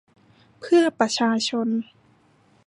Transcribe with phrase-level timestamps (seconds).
[0.59, 1.67] เพื่อประชาชน